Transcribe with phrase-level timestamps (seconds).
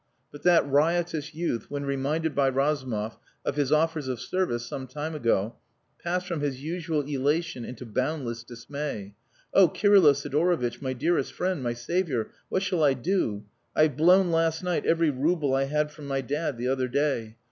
[0.31, 5.13] But that riotous youth, when reminded by Razumov of his offers of service some time
[5.13, 5.57] ago,
[6.03, 9.13] passed from his usual elation into boundless dismay.
[9.53, 13.45] "Oh, Kirylo Sidorovitch, my dearest friend my saviour what shall I do?
[13.75, 17.37] I've blown last night every rouble I had from my dad the other day.